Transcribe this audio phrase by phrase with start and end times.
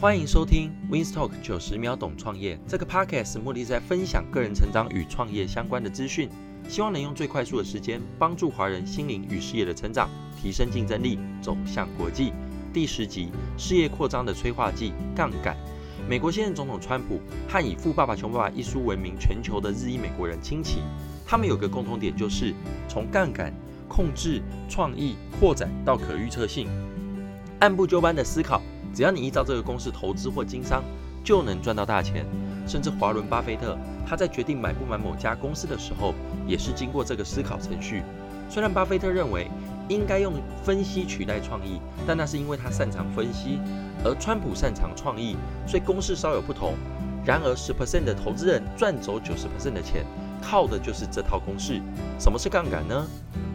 [0.00, 2.58] 欢迎收听 Winstalk 九十秒懂创业。
[2.66, 6.26] 这个 podcast 目的在分享个人成长与创业相关的资讯，
[6.70, 10.08] 希望能用最快速的时间帮助华人心灵与事业的成长，
[10.40, 12.32] 提升竞争力，走向国际。
[12.72, 13.28] 第十集：
[13.58, 15.54] 事业扩张的催化剂——杠杆。
[16.08, 20.78] 美国现任总统川普和以《富爸爸穷爸爸》一书闻名全球的日裔美国人亲戚，
[21.26, 22.54] 他们有个共同点，就是
[22.88, 23.52] 从杠杆
[23.86, 26.68] 控制、创意扩展到可预测性，
[27.58, 28.62] 按部就班的思考。
[28.94, 30.82] 只要你依照这个公式投资或经商，
[31.24, 32.26] 就能赚到大钱。
[32.66, 33.76] 甚至华伦巴菲特
[34.06, 36.14] 他在决定买不买某家公司的时候，
[36.46, 38.02] 也是经过这个思考程序。
[38.48, 39.48] 虽然巴菲特认为
[39.88, 43.58] 应该用分析取代创意，但那是因为他擅长分析，
[44.04, 46.74] 而川普擅长创意，所以公式稍有不同。
[47.24, 50.04] 然而，十 percent 的投资人赚走九十 percent 的钱，
[50.42, 51.80] 靠的就是这套公式。
[52.18, 53.06] 什么是杠杆呢？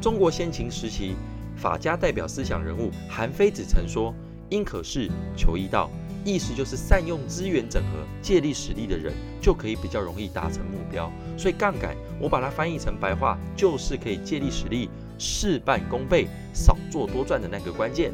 [0.00, 1.16] 中国先秦时期
[1.56, 4.14] 法家代表思想人物韩非子曾说。
[4.52, 5.90] 应可仕，求易道，
[6.26, 11.10] 意思就是善用资源整合、借力使力的人，就可以比较容易达成目标。
[11.38, 18.12] 所以杠杆，我把它翻译成白话，就是可以借力使力、事半功倍、少做多赚的那个关键。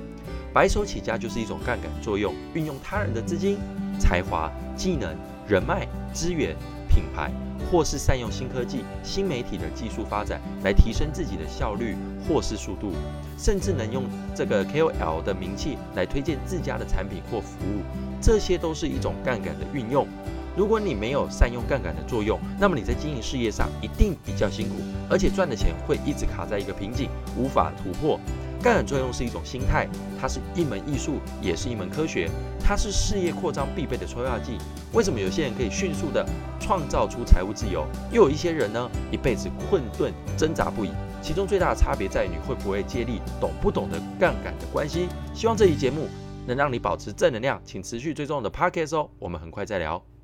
[0.55, 3.59] 白手起家就是一种杠杆作用，运用他人的资金、
[3.99, 5.13] 才华、技能、
[5.49, 6.57] 人脉、资源、
[6.99, 7.31] 品牌。
[7.71, 11.97] 或是善用新科技、新媒体的技术发展来提升自己的效率
[12.27, 12.93] 或是速度，
[13.37, 14.05] 甚至能用
[14.35, 17.83] 这个 KOL 的名气来推荐自家的产品或服务，
[18.23, 20.07] 这些都是一种杠杆的运用。
[20.57, 24.77] 如果你没有善用杠杆的作用，那么你在经营事业上一定比较辛苦，
[25.11, 28.19] 而且赚的钱会一直卡在一个瓶颈，无法突破。
[28.63, 29.89] 杠杆作用是一种心态，
[30.21, 32.29] 它是一门艺术，也是一门科学，
[32.61, 34.59] 它是事业扩张必备的催化剂。
[34.93, 36.25] 为什么有些人可以迅速地
[36.59, 40.91] 创造出财务自由，又有一些人呢，一辈子困顿挣扎不已？
[41.23, 45.09] 其中最大的差别在于你会不会借力，懂不懂得杠杆的关系。
[45.35, 46.09] 希望这期节目
[46.47, 50.18] 能让你保持正能量，请持续追踪我的 podcast 哦，我们很快再聊。